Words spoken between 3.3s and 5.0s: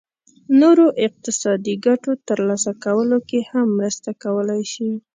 هم مرسته کولای شي.